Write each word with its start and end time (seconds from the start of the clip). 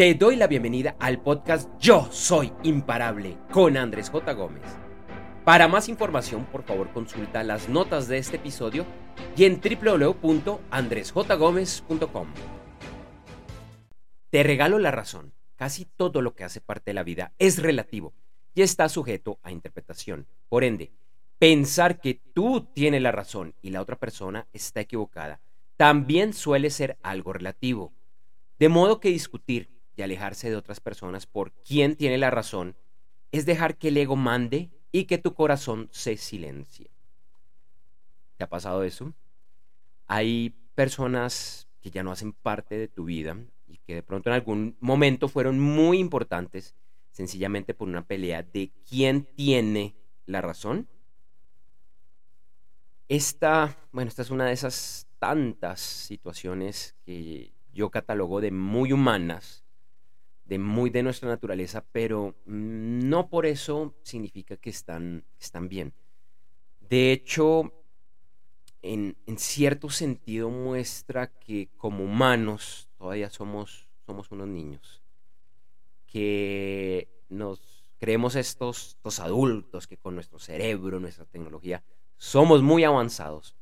Te 0.00 0.14
doy 0.14 0.36
la 0.36 0.46
bienvenida 0.46 0.96
al 0.98 1.20
podcast 1.20 1.68
Yo 1.78 2.08
Soy 2.10 2.50
Imparable 2.62 3.36
con 3.52 3.76
Andrés 3.76 4.08
J. 4.08 4.32
Gómez. 4.32 4.62
Para 5.44 5.68
más 5.68 5.90
información, 5.90 6.46
por 6.46 6.62
favor, 6.62 6.90
consulta 6.90 7.44
las 7.44 7.68
notas 7.68 8.08
de 8.08 8.16
este 8.16 8.36
episodio 8.36 8.86
y 9.36 9.44
en 9.44 9.60
www.andresjgomez.com. 9.60 12.28
Te 14.30 14.42
regalo 14.42 14.78
la 14.78 14.90
razón. 14.90 15.34
Casi 15.54 15.84
todo 15.84 16.22
lo 16.22 16.32
que 16.32 16.44
hace 16.44 16.62
parte 16.62 16.92
de 16.92 16.94
la 16.94 17.02
vida 17.02 17.34
es 17.38 17.58
relativo 17.58 18.14
y 18.54 18.62
está 18.62 18.88
sujeto 18.88 19.38
a 19.42 19.52
interpretación. 19.52 20.26
Por 20.48 20.64
ende, 20.64 20.92
pensar 21.38 22.00
que 22.00 22.14
tú 22.14 22.66
tienes 22.72 23.02
la 23.02 23.12
razón 23.12 23.54
y 23.60 23.68
la 23.68 23.82
otra 23.82 23.96
persona 23.96 24.46
está 24.54 24.80
equivocada 24.80 25.42
también 25.76 26.32
suele 26.32 26.70
ser 26.70 26.96
algo 27.02 27.34
relativo. 27.34 27.92
De 28.58 28.70
modo 28.70 28.98
que 28.98 29.10
discutir 29.10 29.68
alejarse 30.02 30.50
de 30.50 30.56
otras 30.56 30.80
personas 30.80 31.26
por 31.26 31.52
quién 31.52 31.96
tiene 31.96 32.18
la 32.18 32.30
razón 32.30 32.76
es 33.32 33.46
dejar 33.46 33.76
que 33.76 33.88
el 33.88 33.96
ego 33.96 34.16
mande 34.16 34.70
y 34.92 35.04
que 35.04 35.18
tu 35.18 35.34
corazón 35.34 35.88
se 35.92 36.16
silencie. 36.16 36.90
¿Te 38.36 38.44
ha 38.44 38.48
pasado 38.48 38.82
eso? 38.82 39.12
Hay 40.06 40.54
personas 40.74 41.68
que 41.80 41.90
ya 41.90 42.02
no 42.02 42.12
hacen 42.12 42.32
parte 42.32 42.76
de 42.76 42.88
tu 42.88 43.04
vida 43.04 43.36
y 43.66 43.78
que 43.78 43.94
de 43.94 44.02
pronto 44.02 44.30
en 44.30 44.34
algún 44.34 44.76
momento 44.80 45.28
fueron 45.28 45.60
muy 45.60 45.98
importantes 45.98 46.74
sencillamente 47.10 47.74
por 47.74 47.88
una 47.88 48.06
pelea 48.06 48.42
de 48.42 48.72
quién 48.88 49.24
tiene 49.36 49.94
la 50.26 50.40
razón. 50.40 50.88
Esta, 53.08 53.76
bueno, 53.92 54.08
esta 54.08 54.22
es 54.22 54.30
una 54.30 54.46
de 54.46 54.52
esas 54.52 55.08
tantas 55.18 55.80
situaciones 55.80 56.94
que 57.04 57.52
yo 57.72 57.90
catalogo 57.90 58.40
de 58.40 58.50
muy 58.50 58.92
humanas 58.92 59.64
de 60.50 60.58
muy 60.58 60.90
de 60.90 61.04
nuestra 61.04 61.28
naturaleza, 61.28 61.84
pero 61.92 62.34
no 62.44 63.28
por 63.28 63.46
eso 63.46 63.94
significa 64.02 64.56
que 64.56 64.70
están, 64.70 65.24
están 65.38 65.68
bien. 65.68 65.94
De 66.80 67.12
hecho, 67.12 67.72
en, 68.82 69.16
cierto 69.36 69.90
sentido 69.90 70.50
muestra 70.50 71.28
que 71.28 71.68
como 71.76 72.02
humanos 72.02 72.88
todavía 72.98 73.30
somos, 73.30 73.86
somos 74.04 74.32
unos 74.32 74.48
niños, 74.48 75.04
que 76.08 77.08
nos 77.28 77.84
creemos 78.00 78.34
estos, 78.34 78.96
estos 78.96 79.20
adultos 79.20 79.86
que 79.86 79.98
con 79.98 80.16
nuestro 80.16 80.40
cerebro, 80.40 80.98
nuestra 80.98 81.26
tecnología, 81.26 81.84
somos 82.16 82.60
muy 82.60 82.82
avanzados, 82.82 83.54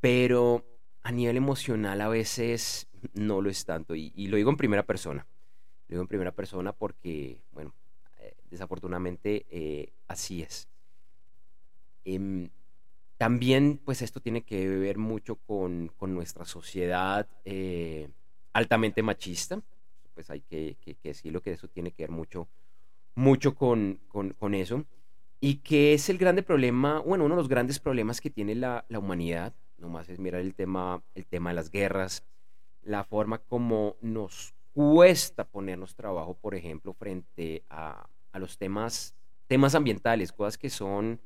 pero 0.00 0.64
a 1.04 1.12
nivel 1.12 1.36
emocional 1.36 2.00
a 2.00 2.08
veces 2.08 2.88
no 3.12 3.40
lo 3.40 3.48
es 3.48 3.64
tanto, 3.64 3.94
y 3.94 4.26
lo 4.26 4.38
digo 4.38 4.50
en 4.50 4.56
primera 4.56 4.82
persona 4.84 5.24
digo 5.94 6.02
en 6.02 6.08
primera 6.08 6.32
persona 6.32 6.72
porque, 6.72 7.40
bueno, 7.52 7.72
eh, 8.18 8.34
desafortunadamente 8.50 9.46
eh, 9.50 9.92
así 10.08 10.42
es. 10.42 10.68
Em, 12.04 12.50
también, 13.16 13.80
pues 13.84 14.02
esto 14.02 14.20
tiene 14.20 14.42
que 14.42 14.68
ver 14.68 14.98
mucho 14.98 15.36
con, 15.36 15.92
nuestra 16.00 16.44
sociedad 16.44 17.26
eh, 17.44 18.08
altamente 18.52 19.02
machista. 19.02 19.62
Pues 20.14 20.30
hay 20.30 20.40
que, 20.40 20.76
que, 20.80 20.94
que, 20.94 21.08
decirlo 21.08 21.40
que 21.40 21.52
eso 21.52 21.68
tiene 21.68 21.92
que 21.92 22.04
ver 22.04 22.10
mucho, 22.10 22.48
mucho 23.14 23.54
con, 23.54 24.00
eso. 24.52 24.84
Y 25.40 25.56
que 25.56 25.94
es 25.94 26.08
el 26.08 26.18
grande 26.18 26.42
problema, 26.42 27.00
bueno, 27.00 27.24
uno 27.24 27.34
de 27.34 27.40
los 27.40 27.48
grandes 27.48 27.78
problemas 27.78 28.20
que 28.20 28.30
tiene 28.30 28.54
la, 28.54 28.84
la 28.88 28.98
humanidad. 28.98 29.54
Nomás 29.78 30.08
es 30.08 30.18
mirar 30.18 30.40
el 30.40 30.54
tema, 30.54 31.02
el 31.14 31.26
tema 31.26 31.50
de 31.50 31.56
las 31.56 31.70
guerras, 31.70 32.24
la 32.82 33.04
forma 33.04 33.38
como 33.38 33.96
nos 34.00 34.54
cuesta 34.74 35.44
ponernos 35.44 35.94
trabajo, 35.94 36.34
por 36.34 36.54
ejemplo, 36.54 36.92
frente 36.92 37.62
a, 37.70 38.06
los 38.34 38.58
temas, 38.58 39.14
temas 39.46 39.74
ambientales, 39.76 40.32
cosas 40.32 40.58
que 40.58 40.68
son 40.68 41.20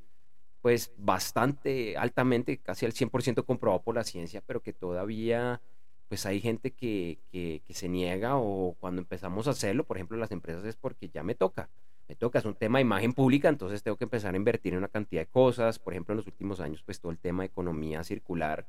pues 0.61 0.93
bastante 0.99 1.97
altamente, 1.97 2.59
casi 2.59 2.85
al 2.85 2.93
100% 2.93 3.45
comprobado 3.45 3.83
por 3.83 3.95
la 3.95 4.05
ciencia, 4.05 4.43
pero 4.47 4.61
que 4.61 4.75
todavía 4.75 5.63
pues 6.09 6.27
hay 6.27 6.41
gente 6.41 6.73
que, 6.73 7.19
que, 7.31 7.75
se 7.75 7.89
niega 7.89 8.37
o 8.37 8.77
cuando 8.81 9.01
empezamos 9.01 9.47
a 9.47 9.51
hacerlo, 9.51 9.85
por 9.85 9.97
ejemplo, 9.97 10.17
las 10.17 10.33
empresas 10.33 10.65
es 10.65 10.77
porque 10.77 11.09
ya 11.09 11.23
me 11.23 11.35
toca, 11.35 11.69
me 12.09 12.17
toca, 12.17 12.39
es 12.39 12.45
un 12.45 12.55
tema 12.55 12.79
de 12.79 12.83
imagen 12.83 13.13
pública, 13.13 13.49
entonces 13.49 13.83
tengo 13.83 13.97
que 13.97 14.05
empezar 14.05 14.35
a 14.35 14.37
invertir 14.37 14.73
en 14.73 14.79
una 14.79 14.89
cantidad 14.89 15.23
de 15.23 15.27
cosas, 15.27 15.79
por 15.79 15.93
ejemplo, 15.93 16.15
en 16.15 16.19
los 16.19 16.27
últimos 16.27 16.61
años, 16.61 16.83
pues 16.83 17.01
todo 17.01 17.13
el 17.13 17.19
tema 17.19 17.43
de 17.43 17.49
economía 17.49 18.05
circular 18.05 18.67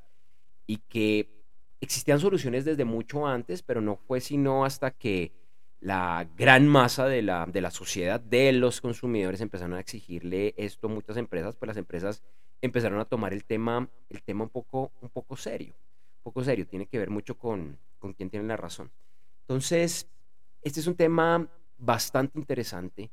y 0.66 0.78
que 0.78 1.39
existían 1.80 2.20
soluciones 2.20 2.64
desde 2.64 2.84
mucho 2.84 3.26
antes, 3.26 3.62
pero 3.62 3.80
no 3.80 3.96
fue 3.96 4.20
sino 4.20 4.64
hasta 4.64 4.90
que 4.90 5.32
la 5.80 6.28
gran 6.36 6.68
masa 6.68 7.06
de 7.06 7.22
la, 7.22 7.46
de 7.46 7.60
la 7.60 7.70
sociedad, 7.70 8.20
de 8.20 8.52
los 8.52 8.80
consumidores, 8.80 9.40
empezaron 9.40 9.74
a 9.74 9.80
exigirle 9.80 10.54
esto 10.58 10.88
a 10.88 10.90
muchas 10.90 11.16
empresas, 11.16 11.56
pues 11.56 11.68
las 11.68 11.78
empresas 11.78 12.22
empezaron 12.60 13.00
a 13.00 13.06
tomar 13.06 13.32
el 13.32 13.44
tema, 13.44 13.88
el 14.10 14.22
tema 14.22 14.44
un 14.44 14.50
poco, 14.50 14.92
un 15.00 15.08
poco 15.08 15.36
serio, 15.36 15.74
poco 16.22 16.44
serio, 16.44 16.66
tiene 16.66 16.86
que 16.86 16.98
ver 16.98 17.08
mucho 17.08 17.38
con, 17.38 17.78
con 17.98 18.12
quién 18.12 18.28
tiene 18.28 18.46
la 18.46 18.58
razón. 18.58 18.90
Entonces, 19.42 20.06
este 20.62 20.80
es 20.80 20.86
un 20.86 20.96
tema 20.96 21.48
bastante 21.78 22.38
interesante 22.38 23.10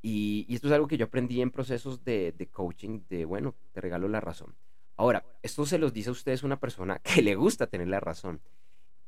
y, 0.00 0.46
y, 0.48 0.54
esto 0.54 0.68
es 0.68 0.72
algo 0.72 0.88
que 0.88 0.96
yo 0.96 1.04
aprendí 1.04 1.42
en 1.42 1.50
procesos 1.50 2.02
de, 2.04 2.32
de 2.32 2.46
coaching, 2.46 3.00
de, 3.10 3.26
bueno, 3.26 3.54
te 3.72 3.82
regalo 3.82 4.08
la 4.08 4.20
razón. 4.20 4.54
Ahora, 4.96 5.24
esto 5.48 5.64
se 5.64 5.78
los 5.78 5.94
dice 5.94 6.10
a 6.10 6.12
ustedes 6.12 6.42
una 6.42 6.60
persona 6.60 6.98
que 6.98 7.22
le 7.22 7.34
gusta 7.34 7.66
tener 7.66 7.88
la 7.88 8.00
razón. 8.00 8.40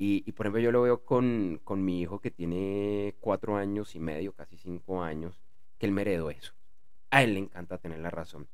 Y, 0.03 0.33
por 0.33 0.47
ejemplo, 0.47 0.63
yo 0.63 0.73
lo 0.73 0.81
veo 0.81 1.05
con, 1.05 1.61
mi 1.77 2.01
hijo 2.01 2.21
que 2.21 2.31
tiene 2.31 3.15
cuatro 3.21 3.57
años 3.57 3.95
y 3.95 4.01
medio, 4.01 4.33
casi 4.33 4.57
cinco 4.57 5.03
años, 5.03 5.39
que 5.77 5.85
él 5.85 5.93
me 5.93 6.01
heredó 6.01 6.31
eso. 6.31 6.55
A 7.11 7.23
él 7.23 7.35
le 7.35 7.41
encanta 7.41 7.77
tener 7.77 8.01
la 8.01 8.09
razón. 8.09 8.49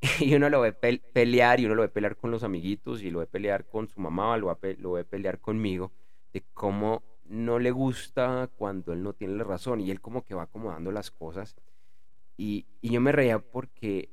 Y 0.20 0.34
uno 0.34 0.48
lo 0.48 0.62
ve 0.62 0.72
pelear 0.72 1.60
y 1.60 1.66
uno 1.66 1.74
lo 1.74 1.82
ve 1.82 1.88
pelear 1.90 2.16
con 2.16 2.30
los 2.30 2.42
amiguitos 2.42 3.02
y 3.02 3.10
lo 3.10 3.18
ve 3.18 3.26
pelear 3.26 3.66
con 3.66 3.88
su 3.88 4.00
mamá, 4.00 4.38
lo 4.38 4.56
ve, 4.56 4.76
lo 4.80 4.92
ve 4.92 5.04
pelear 5.04 5.38
conmigo, 5.38 5.92
de 6.32 6.42
cómo 6.54 7.02
no 7.26 7.58
le 7.58 7.70
gusta 7.70 8.48
cuando 8.56 8.94
él 8.94 9.02
no 9.02 9.12
tiene 9.12 9.36
la 9.36 9.44
razón 9.44 9.82
y 9.82 9.90
él 9.90 10.00
como 10.00 10.24
que 10.24 10.34
va 10.34 10.44
acomodando 10.44 10.90
las 10.92 11.10
cosas. 11.10 11.56
Y, 12.38 12.64
y 12.80 12.90
yo 12.90 13.02
me 13.02 13.12
reía 13.12 13.38
porque 13.38 14.08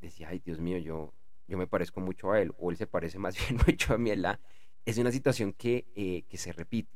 decía, 0.00 0.28
ay 0.30 0.38
Dios 0.38 0.60
mío, 0.60 0.78
yo, 0.78 1.12
yo 1.48 1.58
me 1.58 1.66
parezco 1.66 2.00
mucho 2.00 2.32
a 2.32 2.40
él, 2.40 2.52
o 2.58 2.70
él 2.70 2.76
se 2.76 2.86
parece 2.86 3.18
más 3.18 3.36
bien 3.36 3.60
mucho 3.66 3.94
a 3.94 3.98
mí, 3.98 4.10
es 4.84 4.98
una 4.98 5.10
situación 5.10 5.52
que, 5.52 5.86
eh, 5.94 6.24
que 6.28 6.38
se 6.38 6.52
repite. 6.52 6.92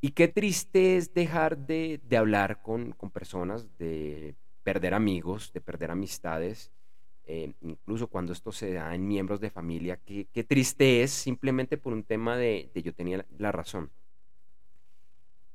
Y 0.00 0.12
qué 0.12 0.28
triste 0.28 0.96
es 0.96 1.12
dejar 1.12 1.58
de, 1.58 2.00
de 2.02 2.16
hablar 2.16 2.62
con, 2.62 2.92
con, 2.92 3.10
personas, 3.10 3.76
de 3.76 4.34
perder 4.62 4.94
amigos, 4.94 5.52
de 5.52 5.60
perder 5.60 5.90
amistades, 5.90 6.72
eh, 7.24 7.52
incluso 7.60 8.06
cuando 8.06 8.32
esto 8.32 8.50
se 8.50 8.72
da 8.72 8.94
en 8.94 9.06
miembros 9.06 9.40
de 9.40 9.50
familia, 9.50 9.98
qué, 9.98 10.26
qué 10.32 10.42
triste 10.42 11.02
es 11.02 11.10
simplemente 11.10 11.76
por 11.76 11.92
un 11.92 12.02
tema 12.02 12.36
de, 12.36 12.70
de 12.74 12.82
yo 12.82 12.94
tenía 12.94 13.26
la 13.38 13.52
razón. 13.52 13.90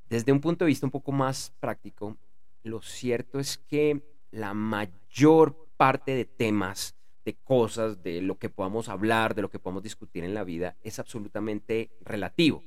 Desde 0.08 0.30
un 0.30 0.40
punto 0.40 0.64
de 0.64 0.68
vista 0.68 0.86
un 0.86 0.92
poco 0.92 1.10
más 1.10 1.52
práctico, 1.58 2.16
lo 2.62 2.80
cierto 2.80 3.40
es 3.40 3.58
que 3.58 4.00
la 4.30 4.54
mayor 4.54 5.68
parte 5.76 6.14
de 6.14 6.24
temas 6.24 6.95
de 7.26 7.34
cosas, 7.34 8.04
de 8.04 8.22
lo 8.22 8.38
que 8.38 8.48
podamos 8.48 8.88
hablar, 8.88 9.34
de 9.34 9.42
lo 9.42 9.50
que 9.50 9.58
podamos 9.58 9.82
discutir 9.82 10.22
en 10.22 10.32
la 10.32 10.44
vida, 10.44 10.76
es 10.82 11.00
absolutamente 11.00 11.90
relativo. 12.00 12.62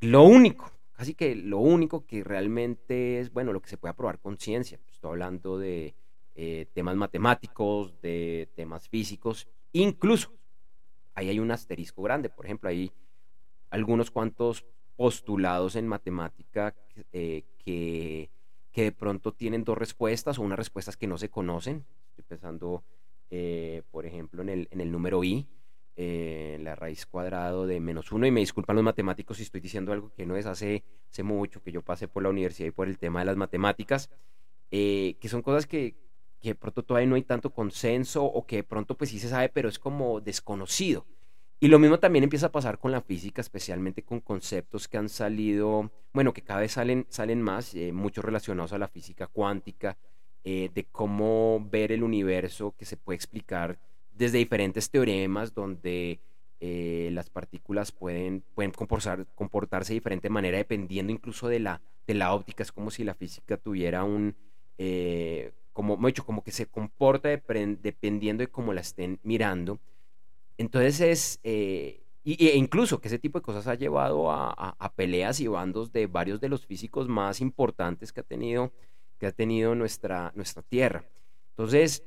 Lo 0.00 0.22
único, 0.22 0.72
casi 0.94 1.14
que 1.14 1.36
lo 1.36 1.58
único 1.58 2.06
que 2.06 2.24
realmente 2.24 3.20
es, 3.20 3.30
bueno, 3.30 3.52
lo 3.52 3.60
que 3.60 3.68
se 3.68 3.76
puede 3.76 3.92
aprobar 3.92 4.18
con 4.18 4.38
ciencia. 4.38 4.80
Estoy 4.90 5.10
hablando 5.10 5.58
de 5.58 5.94
eh, 6.34 6.66
temas 6.72 6.96
matemáticos, 6.96 8.00
de 8.00 8.48
temas 8.56 8.88
físicos, 8.88 9.46
incluso 9.72 10.32
ahí 11.14 11.28
hay 11.28 11.38
un 11.38 11.50
asterisco 11.50 12.02
grande. 12.02 12.30
Por 12.30 12.46
ejemplo, 12.46 12.70
hay 12.70 12.90
algunos 13.68 14.10
cuantos 14.10 14.64
postulados 14.96 15.76
en 15.76 15.86
matemática 15.88 16.74
eh, 17.12 17.44
que, 17.58 18.30
que 18.72 18.82
de 18.84 18.92
pronto 18.92 19.32
tienen 19.32 19.62
dos 19.62 19.76
respuestas 19.76 20.38
o 20.38 20.42
unas 20.42 20.58
respuestas 20.58 20.96
que 20.96 21.06
no 21.06 21.18
se 21.18 21.28
conocen. 21.28 21.84
Estoy 22.14 22.26
pensando, 22.28 22.84
eh, 23.28 23.82
por 23.90 24.06
ejemplo, 24.06 24.40
en 24.42 24.48
el, 24.48 24.68
en 24.70 24.80
el 24.80 24.92
número 24.92 25.24
i, 25.24 25.48
eh, 25.96 26.58
la 26.60 26.76
raíz 26.76 27.06
cuadrado 27.06 27.66
de 27.66 27.80
menos 27.80 28.12
uno, 28.12 28.24
y 28.24 28.30
me 28.30 28.38
disculpan 28.38 28.76
los 28.76 28.84
matemáticos 28.84 29.38
si 29.38 29.42
estoy 29.42 29.60
diciendo 29.60 29.92
algo 29.92 30.12
que 30.14 30.24
no 30.24 30.36
es 30.36 30.46
hace, 30.46 30.84
hace 31.10 31.24
mucho, 31.24 31.60
que 31.60 31.72
yo 31.72 31.82
pasé 31.82 32.06
por 32.06 32.22
la 32.22 32.28
universidad 32.28 32.68
y 32.68 32.70
por 32.70 32.86
el 32.86 33.00
tema 33.00 33.18
de 33.18 33.24
las 33.24 33.36
matemáticas, 33.36 34.10
eh, 34.70 35.16
que 35.20 35.28
son 35.28 35.42
cosas 35.42 35.66
que, 35.66 35.96
que 36.40 36.50
de 36.50 36.54
pronto 36.54 36.84
todavía 36.84 37.08
no 37.08 37.16
hay 37.16 37.24
tanto 37.24 37.50
consenso 37.50 38.24
o 38.24 38.46
que 38.46 38.56
de 38.56 38.62
pronto 38.62 38.96
pues 38.96 39.10
sí 39.10 39.18
se 39.18 39.28
sabe, 39.28 39.48
pero 39.48 39.68
es 39.68 39.80
como 39.80 40.20
desconocido. 40.20 41.04
Y 41.58 41.66
lo 41.66 41.80
mismo 41.80 41.98
también 41.98 42.22
empieza 42.22 42.46
a 42.46 42.52
pasar 42.52 42.78
con 42.78 42.92
la 42.92 43.00
física, 43.00 43.40
especialmente 43.40 44.04
con 44.04 44.20
conceptos 44.20 44.86
que 44.86 44.98
han 44.98 45.08
salido, 45.08 45.90
bueno, 46.12 46.32
que 46.32 46.42
cada 46.42 46.60
vez 46.60 46.72
salen, 46.72 47.06
salen 47.08 47.42
más, 47.42 47.74
muchos 47.92 48.24
relacionados 48.24 48.72
a 48.72 48.78
la 48.78 48.86
física 48.86 49.26
cuántica, 49.26 49.96
eh, 50.44 50.70
de 50.74 50.84
cómo 50.84 51.66
ver 51.70 51.92
el 51.92 52.02
universo 52.02 52.74
que 52.78 52.84
se 52.84 52.96
puede 52.96 53.16
explicar 53.16 53.78
desde 54.12 54.38
diferentes 54.38 54.90
teoremas 54.90 55.54
donde 55.54 56.20
eh, 56.60 57.10
las 57.12 57.30
partículas 57.30 57.92
pueden, 57.92 58.42
pueden 58.54 58.72
comportarse 59.34 59.92
de 59.92 60.00
diferente 60.00 60.30
manera 60.30 60.56
dependiendo 60.58 61.12
incluso 61.12 61.48
de 61.48 61.60
la, 61.60 61.80
de 62.06 62.14
la 62.14 62.32
óptica. 62.32 62.62
Es 62.62 62.72
como 62.72 62.90
si 62.90 63.04
la 63.04 63.14
física 63.14 63.56
tuviera 63.56 64.04
un, 64.04 64.34
eh, 64.78 65.52
como, 65.72 65.96
dicho, 66.06 66.24
como 66.24 66.42
que 66.42 66.52
se 66.52 66.66
comporta 66.66 67.28
dependiendo 67.28 68.42
de 68.42 68.48
cómo 68.48 68.72
la 68.72 68.80
estén 68.80 69.18
mirando. 69.22 69.80
Entonces 70.56 71.00
es, 71.00 71.40
eh, 71.42 72.00
e 72.24 72.56
incluso 72.56 73.00
que 73.00 73.08
ese 73.08 73.18
tipo 73.18 73.38
de 73.38 73.42
cosas 73.42 73.66
ha 73.66 73.74
llevado 73.74 74.30
a, 74.30 74.92
peleas 74.96 75.40
y 75.40 75.48
bandos 75.48 75.92
de 75.92 76.06
varios 76.06 76.40
de 76.40 76.48
los 76.48 76.64
físicos 76.64 77.08
más 77.08 77.40
importantes 77.40 78.12
que 78.12 78.20
ha 78.20 78.24
tenido, 78.24 78.72
que 79.24 79.28
ha 79.28 79.32
tenido 79.32 79.74
nuestra, 79.74 80.32
nuestra 80.34 80.62
Tierra. 80.62 81.02
Entonces, 81.52 82.04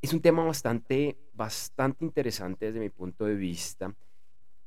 es 0.00 0.12
un 0.12 0.20
tema 0.20 0.44
bastante, 0.44 1.18
bastante 1.34 2.04
interesante 2.04 2.66
desde 2.66 2.78
mi 2.78 2.90
punto 2.90 3.24
de 3.24 3.34
vista, 3.34 3.92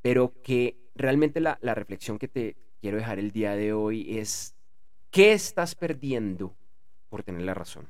pero 0.01 0.33
que 0.44 0.75
realmente 0.95 1.39
la, 1.39 1.57
la 1.62 1.74
reflexión 1.75 2.19
que 2.19 2.27
te 2.27 2.57
quiero 2.81 2.97
dejar 2.97 3.19
el 3.19 3.31
día 3.31 3.56
de 3.56 3.71
hoy 3.71 4.18
es, 4.19 4.53
¿qué 5.12 5.31
estás 5.31 5.75
perdiendo 5.75 6.53
por 7.07 7.24
tener 7.24 7.44
la 7.44 7.53
razón? 7.53 7.88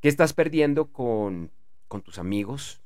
¿Qué 0.00 0.08
estás 0.08 0.34
perdiendo 0.34 0.92
con, 0.92 1.50
con 1.88 2.00
tus 2.00 2.20
amigos, 2.20 2.80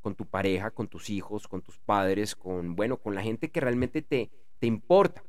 con 0.00 0.14
tu 0.14 0.24
pareja, 0.24 0.70
con 0.70 0.88
tus 0.88 1.10
hijos, 1.10 1.48
con 1.48 1.60
tus 1.60 1.76
padres, 1.76 2.34
con, 2.34 2.76
bueno, 2.76 2.96
con 2.96 3.14
la 3.14 3.20
gente 3.20 3.50
que 3.50 3.60
realmente 3.60 4.00
te, 4.00 4.30
te 4.58 4.66
importa? 4.66 5.22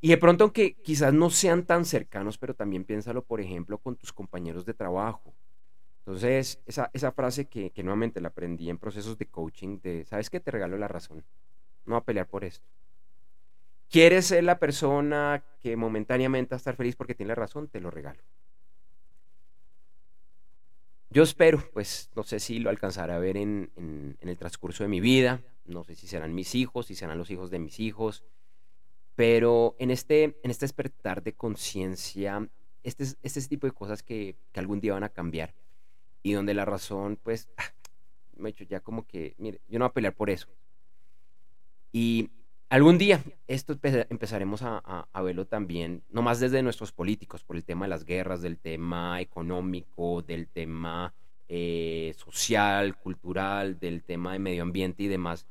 Y 0.00 0.08
de 0.08 0.16
pronto, 0.16 0.44
aunque 0.44 0.74
quizás 0.74 1.12
no 1.12 1.30
sean 1.30 1.64
tan 1.64 1.84
cercanos, 1.84 2.38
pero 2.38 2.54
también 2.54 2.84
piénsalo, 2.84 3.22
por 3.22 3.40
ejemplo, 3.40 3.78
con 3.78 3.96
tus 3.96 4.12
compañeros 4.12 4.64
de 4.64 4.74
trabajo. 4.74 5.34
Entonces, 6.00 6.60
esa, 6.66 6.90
esa 6.94 7.12
frase 7.12 7.46
que, 7.46 7.72
nuevamente 7.82 8.20
la 8.20 8.28
aprendí 8.28 8.70
en 8.70 8.78
procesos 8.78 9.18
de 9.18 9.26
coaching, 9.26 9.78
de, 9.82 10.04
¿sabes 10.06 10.30
qué? 10.30 10.40
Te 10.40 10.50
regalo 10.50 10.78
la 10.78 10.88
razón. 10.88 11.22
No 11.84 11.96
a 11.96 12.04
pelear 12.04 12.26
por 12.26 12.44
esto. 12.44 12.66
¿Quieres 13.90 14.26
ser 14.26 14.44
la 14.44 14.58
persona 14.58 15.44
que 15.60 15.76
momentáneamente 15.76 16.54
va 16.54 16.56
a 16.56 16.58
estar 16.58 16.76
feliz 16.76 16.96
porque 16.96 17.14
tiene 17.14 17.28
la 17.28 17.34
razón? 17.34 17.68
Te 17.68 17.80
lo 17.80 17.90
regalo. 17.90 18.22
Yo 21.12 21.24
espero, 21.24 21.60
pues 21.72 22.08
no 22.14 22.22
sé 22.22 22.38
si 22.38 22.60
lo 22.60 22.70
alcanzaré 22.70 23.12
a 23.12 23.18
ver 23.18 23.36
en, 23.36 24.16
el 24.20 24.38
transcurso 24.38 24.84
de 24.84 24.88
mi 24.88 25.00
vida, 25.00 25.42
no 25.64 25.82
sé 25.82 25.96
si 25.96 26.06
serán 26.06 26.36
mis 26.36 26.54
hijos, 26.54 26.86
si 26.86 26.94
serán 26.94 27.18
los 27.18 27.32
hijos 27.32 27.50
de 27.50 27.58
mis 27.58 27.80
hijos, 27.80 28.22
pero 29.20 29.76
en 29.78 29.90
este, 29.90 30.40
en 30.42 30.50
este 30.50 30.64
despertar 30.64 31.22
de 31.22 31.34
conciencia, 31.34 32.48
este, 32.82 33.04
este 33.22 33.42
tipo 33.42 33.66
de 33.66 33.74
cosas 33.74 34.02
que, 34.02 34.34
que, 34.50 34.60
algún 34.60 34.80
día 34.80 34.94
van 34.94 35.04
a 35.04 35.10
cambiar 35.10 35.52
y 36.22 36.32
donde 36.32 36.54
la 36.54 36.64
razón, 36.64 37.18
pues, 37.22 37.50
me 38.38 38.48
he 38.48 38.52
hecho 38.52 38.64
ya 38.64 38.80
como 38.80 39.06
que, 39.06 39.34
mire, 39.36 39.60
yo 39.68 39.78
no 39.78 39.84
voy 39.84 39.90
a 39.90 39.92
pelear 39.92 40.14
por 40.14 40.30
eso. 40.30 40.48
Y 41.92 42.30
Algún 42.70 42.96
día 42.96 43.22
esto 43.46 43.78
empezaremos 43.82 44.62
a, 44.62 45.06
verlo 45.22 45.46
también, 45.46 46.02
no 46.08 46.22
más 46.22 46.40
desde 46.40 46.62
nuestros 46.62 46.92
políticos, 46.92 47.44
por 47.44 47.56
el 47.56 47.64
tema 47.64 47.84
de 47.84 47.90
las 47.90 48.04
guerras, 48.04 48.40
del 48.40 48.58
tema 48.58 49.20
económico, 49.20 50.22
del 50.22 50.48
tema 50.48 51.12
eh, 51.46 52.14
social, 52.16 52.96
cultural, 52.96 53.78
del 53.78 54.02
tema 54.02 54.32
de 54.32 54.38
medio 54.38 54.62
ambiente 54.62 55.02
y 55.02 55.08
demás, 55.08 55.46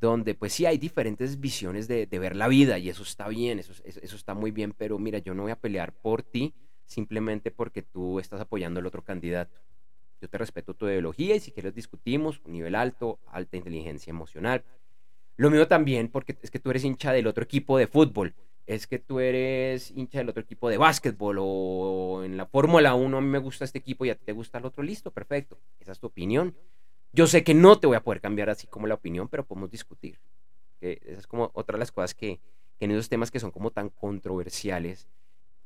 donde 0.00 0.34
pues 0.34 0.54
sí 0.54 0.66
hay 0.66 0.78
diferentes 0.78 1.38
visiones 1.38 1.86
de, 1.86 2.06
ver 2.06 2.34
la 2.34 2.48
vida 2.48 2.78
y 2.78 2.88
eso 2.88 3.02
está 3.02 3.28
bien, 3.28 3.58
eso, 3.58 3.72
eso, 3.84 4.16
está 4.16 4.34
muy 4.34 4.50
bien, 4.50 4.72
pero 4.76 4.98
mira, 4.98 5.18
yo 5.18 5.34
no 5.34 5.42
voy 5.42 5.52
a 5.52 5.60
pelear 5.60 5.92
por 5.92 6.22
ti 6.22 6.54
simplemente 6.86 7.50
porque 7.50 7.82
tú 7.82 8.18
estás 8.18 8.40
apoyando 8.40 8.80
al 8.80 8.86
otro 8.86 9.04
candidato. 9.04 9.60
Yo 10.20 10.28
te 10.28 10.38
respeto 10.38 10.74
tu 10.74 10.86
ideología 10.86 11.36
y 11.36 11.40
si 11.40 11.52
quieres 11.52 11.74
discutimos, 11.74 12.40
un 12.44 12.52
nivel 12.52 12.74
alto, 12.74 13.20
alta 13.26 13.56
inteligencia 13.56 14.10
emocional, 14.10 14.64
lo 15.36 15.50
mío 15.50 15.68
también, 15.68 16.08
porque 16.08 16.36
es 16.42 16.50
que 16.50 16.58
tú 16.58 16.70
eres 16.70 16.84
hincha 16.84 17.12
del 17.12 17.26
otro 17.26 17.44
equipo 17.44 17.78
de 17.78 17.86
fútbol, 17.86 18.34
es 18.66 18.86
que 18.86 18.98
tú 18.98 19.20
eres 19.20 19.90
hincha 19.90 20.18
del 20.18 20.28
otro 20.28 20.42
equipo 20.42 20.68
de 20.68 20.78
básquetbol 20.78 21.36
o 21.40 22.22
en 22.24 22.36
la 22.36 22.46
Fórmula 22.46 22.94
1 22.94 23.16
a 23.16 23.20
mí 23.20 23.26
me 23.26 23.38
gusta 23.38 23.64
este 23.64 23.78
equipo 23.78 24.04
y 24.04 24.10
a 24.10 24.14
ti 24.14 24.24
te 24.24 24.32
gusta 24.32 24.58
el 24.58 24.64
otro, 24.64 24.82
listo, 24.82 25.10
perfecto. 25.10 25.58
Esa 25.78 25.92
es 25.92 25.98
tu 25.98 26.06
opinión. 26.06 26.54
Yo 27.12 27.26
sé 27.26 27.42
que 27.42 27.54
no 27.54 27.78
te 27.78 27.86
voy 27.86 27.96
a 27.96 28.04
poder 28.04 28.20
cambiar 28.20 28.50
así 28.50 28.66
como 28.66 28.86
la 28.86 28.94
opinión, 28.94 29.28
pero 29.28 29.44
podemos 29.44 29.70
discutir. 29.70 30.20
esa 30.80 31.18
es 31.18 31.26
como 31.26 31.50
otra 31.54 31.74
de 31.74 31.80
las 31.80 31.92
cosas 31.92 32.14
que, 32.14 32.40
que 32.78 32.84
en 32.84 32.92
esos 32.92 33.08
temas 33.08 33.30
que 33.30 33.40
son 33.40 33.50
como 33.50 33.70
tan 33.70 33.90
controversiales, 33.90 35.08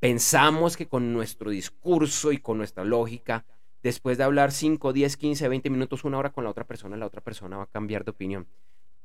pensamos 0.00 0.76
que 0.76 0.86
con 0.86 1.12
nuestro 1.12 1.50
discurso 1.50 2.32
y 2.32 2.38
con 2.38 2.58
nuestra 2.58 2.84
lógica, 2.84 3.44
después 3.82 4.18
de 4.18 4.24
hablar 4.24 4.52
5, 4.52 4.92
10, 4.92 5.16
15, 5.16 5.48
20 5.48 5.70
minutos, 5.70 6.04
una 6.04 6.18
hora 6.18 6.32
con 6.32 6.44
la 6.44 6.50
otra 6.50 6.64
persona, 6.64 6.96
la 6.96 7.06
otra 7.06 7.20
persona 7.20 7.58
va 7.58 7.64
a 7.64 7.70
cambiar 7.70 8.04
de 8.04 8.10
opinión. 8.10 8.46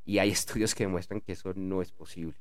Y 0.06 0.20
hay 0.20 0.30
estudios 0.32 0.74
que 0.74 0.86
demuestran 0.86 1.22
que 1.22 1.34
eso 1.34 1.54
no 1.56 1.82
es 1.82 1.92
posible. 1.92 2.38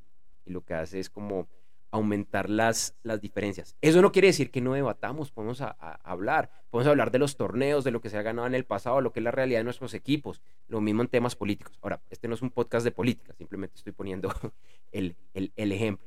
Y 0.47 0.53
lo 0.53 0.65
que 0.65 0.75
hace 0.75 1.01
es 1.01 1.11
como 1.11 1.49
aumentar 1.91 2.51
las, 2.51 2.95
las 3.03 3.21
diferencias. 3.21 3.77
Eso 3.81 4.03
no 4.03 4.13
quiere 4.13 4.29
decir 4.29 4.51
que 4.51 4.61
no 4.61 4.75
debatamos, 4.75 5.31
podemos 5.31 5.63
hablar, 6.03 6.51
podemos 6.71 6.91
hablar 6.91 7.11
de 7.11 7.19
los 7.19 7.37
torneos, 7.37 7.85
de 7.85 7.91
lo 7.91 8.01
que 8.01 8.11
se 8.11 8.19
ha 8.19 8.23
ganado 8.23 8.47
en 8.47 8.55
el 8.55 8.65
pasado, 8.65 9.01
lo 9.01 9.13
que 9.13 9.21
es 9.21 9.25
la 9.25 9.31
realidad 9.31 9.61
de 9.61 9.65
nuestros 9.65 9.95
equipos, 9.95 10.43
lo 10.69 10.81
mismo 10.81 11.03
en 11.03 11.09
temas 11.09 11.37
políticos. 11.37 11.79
Ahora, 11.83 12.01
este 12.11 12.29
no 12.29 12.35
es 12.35 12.43
un 12.43 12.51
podcast 12.51 12.85
de 12.85 12.91
política, 12.91 13.33
simplemente 13.35 13.77
estoy 13.77 13.93
poniendo 13.93 14.33
el, 14.93 15.17
el 15.35 15.73
ejemplo. 15.73 16.07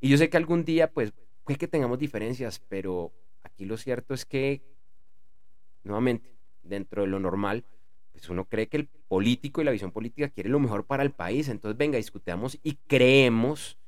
Y 0.00 0.08
yo 0.08 0.16
sé 0.16 0.30
que 0.30 0.36
algún 0.36 0.64
día, 0.64 0.90
pues, 0.90 1.12
puede 1.44 1.58
que 1.58 1.68
tengamos 1.68 1.98
diferencias, 1.98 2.60
pero 2.68 3.12
aquí 3.42 3.64
lo 3.64 3.76
cierto 3.76 4.14
es 4.14 4.24
que, 4.24 4.62
nuevamente, 5.84 6.34
dentro 6.62 7.02
de 7.02 7.08
lo 7.08 7.20
normal, 7.20 7.64
pues 8.12 8.28
uno 8.28 8.44
cree 8.44 8.68
que 8.68 8.76
el 8.76 8.86
político 8.86 9.60
y 9.60 9.64
la 9.64 9.70
visión 9.70 9.92
política 9.92 10.28
quiere 10.28 10.50
lo 10.50 10.60
mejor 10.60 10.84
para 10.84 11.02
el 11.02 11.10
país. 11.10 11.48
Entonces, 11.48 11.78
venga, 11.78 11.96
discutamos 11.96 12.58
y 12.62 12.74
creemos 12.86 13.78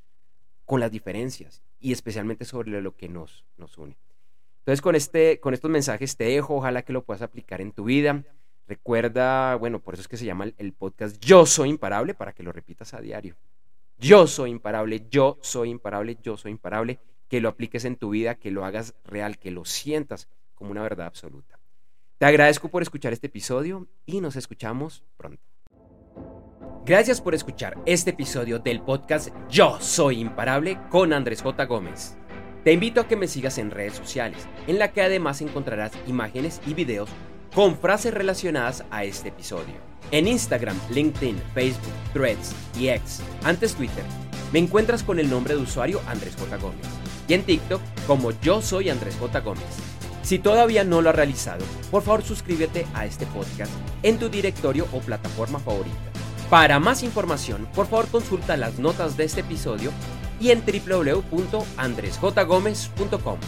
con 0.65 0.81
las 0.81 0.91
diferencias 0.91 1.63
y 1.81 1.93
especialmente 1.93 2.45
sobre 2.45 2.81
lo 2.81 2.97
que 2.97 3.09
nos, 3.09 3.45
nos 3.57 3.77
une. 3.79 3.97
Entonces, 4.61 4.81
con, 4.81 4.95
este, 4.95 5.41
con 5.41 5.55
estos 5.55 5.71
mensajes 5.71 6.17
te 6.17 6.25
dejo, 6.25 6.57
ojalá 6.57 6.83
que 6.83 6.93
lo 6.93 7.05
puedas 7.05 7.23
aplicar 7.23 7.61
en 7.61 7.73
tu 7.73 7.85
vida. 7.85 8.23
Recuerda, 8.69 9.57
bueno, 9.57 9.81
por 9.81 9.95
eso 9.95 10.03
es 10.03 10.09
que 10.09 10.17
se 10.17 10.25
llama 10.25 10.53
el 10.57 10.73
podcast 10.73 11.19
Yo 11.21 11.47
Soy 11.47 11.69
Imparable, 11.69 12.15
para 12.15 12.33
que 12.33 12.45
lo 12.45 12.53
repitas 12.53 12.95
a 12.95 13.01
diario. 13.01 13.37
Yo 13.99 14.27
soy 14.27 14.51
imparable, 14.51 15.07
yo 15.11 15.39
soy 15.43 15.71
imparable, 15.71 16.19
yo 16.23 16.37
soy 16.37 16.51
imparable. 16.53 16.99
Que 17.29 17.41
lo 17.41 17.49
apliques 17.49 17.85
en 17.85 17.97
tu 17.97 18.11
vida, 18.11 18.35
que 18.35 18.51
lo 18.51 18.65
hagas 18.65 18.95
real, 19.05 19.39
que 19.39 19.51
lo 19.51 19.65
sientas 19.65 20.29
como 20.55 20.71
una 20.71 20.83
verdad 20.83 21.07
absoluta. 21.07 21.59
Te 22.19 22.27
agradezco 22.27 22.69
por 22.69 22.83
escuchar 22.83 23.13
este 23.13 23.29
episodio 23.29 23.89
y 24.05 24.21
nos 24.21 24.37
escuchamos 24.37 25.03
pronto. 25.17 25.52
Gracias 26.85 27.21
por 27.21 27.33
escuchar 27.33 27.79
este 27.87 28.11
episodio 28.11 28.59
del 28.59 28.81
podcast 28.81 29.29
Yo 29.49 29.79
Soy 29.81 30.19
Imparable 30.19 30.81
con 30.91 31.13
Andrés 31.13 31.41
J. 31.41 31.65
Gómez. 31.67 32.17
Te 32.65 32.73
invito 32.73 33.01
a 33.01 33.07
que 33.07 33.15
me 33.15 33.29
sigas 33.29 33.59
en 33.59 33.71
redes 33.71 33.95
sociales, 33.95 34.49
en 34.67 34.81
la 34.81 34.91
que 34.91 35.01
además 35.01 35.41
encontrarás 35.43 35.93
imágenes 36.09 36.61
y 36.67 36.75
videos 36.75 37.09
con 37.55 37.79
frases 37.79 38.13
relacionadas 38.13 38.85
a 38.91 39.05
este 39.05 39.29
episodio. 39.29 39.75
En 40.11 40.27
Instagram, 40.27 40.77
LinkedIn, 40.91 41.41
Facebook, 41.55 41.93
Threads 42.15 42.53
y 42.77 42.89
X, 42.89 43.21
antes 43.45 43.77
Twitter, 43.77 44.05
me 44.53 44.59
encuentras 44.59 45.05
con 45.05 45.21
el 45.21 45.31
nombre 45.31 45.55
de 45.55 45.61
usuario 45.61 46.01
Andrés 46.09 46.35
J. 46.37 46.57
Gómez. 46.57 46.87
Y 47.29 47.35
en 47.35 47.45
TikTok 47.45 47.81
como 48.09 48.33
Yo 48.41 48.61
Soy 48.61 48.91
Andrés 48.91 49.17
J. 49.21 49.39
Gómez. 49.39 49.63
Si 50.25 50.41
todavía 50.41 50.83
no 50.83 51.01
lo 51.01 51.11
has 51.11 51.17
realizado, 51.17 51.65
por 51.93 52.03
favor 52.03 52.25
suscríbete 52.25 52.87
a 52.93 53.07
este 53.07 53.25
podcast 53.27 53.73
en 54.03 54.19
tu 54.19 54.29
directorio 54.29 54.89
o 54.93 54.99
plataforma 54.99 55.61
favorita. 55.61 56.12
Para 56.53 56.79
más 56.79 57.03
información, 57.03 57.67
por 57.75 57.87
favor 57.87 58.07
consulta 58.09 58.59
las 58.59 58.79
notas 58.79 59.17
de 59.17 59.25
este 59.25 59.41
episodio 59.41 59.91
y 60.39 60.51
en 60.51 60.63
www.andresjgomez.com. 60.63 63.39